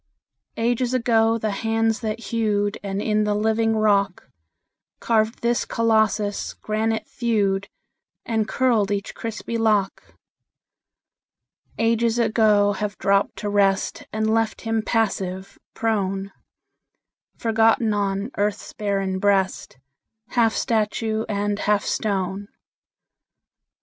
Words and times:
Ages 0.57 0.95
ago 0.95 1.37
the 1.37 1.51
hands 1.51 1.99
that 1.99 2.19
hewed, 2.31 2.79
And 2.83 2.99
in 3.03 3.23
the 3.23 3.35
living 3.35 3.75
rock 3.75 4.31
Carved 4.99 5.43
this 5.43 5.63
Colossus, 5.63 6.55
granite 6.55 7.05
thewed 7.05 7.69
And 8.25 8.47
curled 8.47 8.89
each 8.89 9.13
crispy 9.13 9.59
lock: 9.59 10.15
Ages 11.77 12.17
ago 12.17 12.71
have 12.71 12.97
dropped 12.97 13.35
to 13.35 13.49
rest 13.51 14.05
And 14.11 14.27
left 14.33 14.61
him 14.61 14.81
passive, 14.81 15.59
prone, 15.75 16.31
Forgotten 17.37 17.93
on 17.93 18.31
earth's 18.37 18.73
barren 18.73 19.19
breast, 19.19 19.77
Half 20.29 20.55
statue 20.55 21.25
and 21.29 21.59
half 21.59 21.83
stone. 21.85 22.47